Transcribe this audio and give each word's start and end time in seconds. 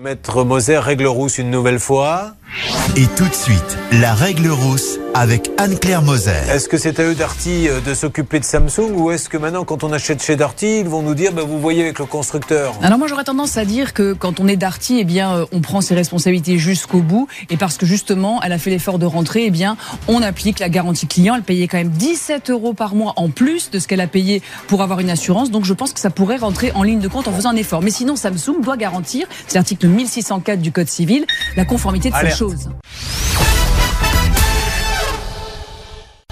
Maître 0.00 0.44
Moser, 0.44 0.78
règle 0.78 1.08
rousse 1.08 1.38
une 1.38 1.50
nouvelle 1.50 1.80
fois. 1.80 2.36
Et 2.96 3.06
tout 3.16 3.28
de 3.28 3.34
suite, 3.34 3.78
la 3.92 4.14
règle 4.14 4.48
rousse 4.48 4.98
avec 5.14 5.50
Anne-Claire 5.58 6.02
Moser. 6.02 6.32
Est-ce 6.50 6.68
que 6.68 6.78
c'est 6.78 7.00
à 7.00 7.04
eux 7.04 7.14
Darty 7.14 7.68
euh, 7.68 7.80
de 7.80 7.94
s'occuper 7.94 8.40
de 8.40 8.44
Samsung 8.44 8.92
ou 8.94 9.10
est-ce 9.10 9.28
que 9.28 9.36
maintenant 9.36 9.64
quand 9.64 9.82
on 9.82 9.92
achète 9.92 10.22
chez 10.22 10.36
Darty, 10.36 10.80
ils 10.80 10.88
vont 10.88 11.02
nous 11.02 11.14
dire 11.14 11.32
bah, 11.32 11.42
vous 11.46 11.58
voyez 11.58 11.82
avec 11.82 11.98
le 11.98 12.04
constructeur? 12.04 12.74
Alors 12.82 12.98
moi 12.98 13.08
j'aurais 13.08 13.24
tendance 13.24 13.56
à 13.56 13.64
dire 13.64 13.94
que 13.94 14.12
quand 14.12 14.38
on 14.40 14.48
est 14.48 14.56
Darty, 14.56 14.98
eh 15.00 15.04
bien 15.04 15.34
euh, 15.34 15.44
on 15.52 15.60
prend 15.60 15.80
ses 15.80 15.94
responsabilités 15.94 16.58
jusqu'au 16.58 17.00
bout 17.00 17.26
et 17.50 17.56
parce 17.56 17.78
que 17.78 17.86
justement 17.86 18.40
elle 18.42 18.52
a 18.52 18.58
fait 18.58 18.70
l'effort 18.70 18.98
de 18.98 19.06
rentrer, 19.06 19.46
eh 19.46 19.50
bien 19.50 19.76
on 20.06 20.22
applique 20.22 20.58
la 20.58 20.68
garantie 20.68 21.06
client. 21.06 21.34
Elle 21.34 21.42
payait 21.42 21.68
quand 21.68 21.78
même 21.78 21.88
17 21.88 22.50
euros 22.50 22.72
par 22.74 22.94
mois 22.94 23.14
en 23.16 23.28
plus 23.28 23.70
de 23.70 23.78
ce 23.78 23.88
qu'elle 23.88 24.00
a 24.00 24.06
payé 24.06 24.42
pour 24.66 24.82
avoir 24.82 25.00
une 25.00 25.10
assurance. 25.10 25.50
Donc 25.50 25.64
je 25.64 25.74
pense 25.74 25.92
que 25.92 26.00
ça 26.00 26.10
pourrait 26.10 26.36
rentrer 26.36 26.72
en 26.72 26.82
ligne 26.82 27.00
de 27.00 27.08
compte 27.08 27.28
en 27.28 27.32
faisant 27.32 27.50
un 27.50 27.56
effort. 27.56 27.82
Mais 27.82 27.90
sinon 27.90 28.14
Samsung 28.14 28.60
doit 28.62 28.76
garantir, 28.76 29.26
c'est 29.46 29.56
l'article 29.56 29.88
1604 29.88 30.60
du 30.60 30.70
Code 30.70 30.88
civil, 30.88 31.26
la 31.56 31.64
conformité 31.64 32.10
de 32.10 32.14
ces 32.14 32.37
choses. 32.38 32.68